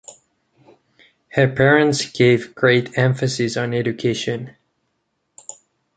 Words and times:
Her 1.27 1.47
parents 1.47 2.05
gave 2.09 2.55
great 2.55 2.97
emphasis 2.97 3.55
on 3.55 3.71
education. 3.75 4.55